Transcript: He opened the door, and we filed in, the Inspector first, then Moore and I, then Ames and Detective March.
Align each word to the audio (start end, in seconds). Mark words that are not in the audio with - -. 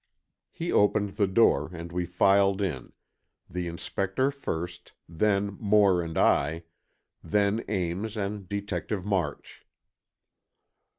He 0.51 0.71
opened 0.71 1.09
the 1.09 1.27
door, 1.27 1.69
and 1.71 1.91
we 1.91 2.07
filed 2.07 2.59
in, 2.59 2.93
the 3.47 3.67
Inspector 3.67 4.31
first, 4.31 4.93
then 5.07 5.57
Moore 5.59 6.01
and 6.01 6.17
I, 6.17 6.63
then 7.23 7.63
Ames 7.67 8.17
and 8.17 8.49
Detective 8.49 9.05
March. 9.05 9.63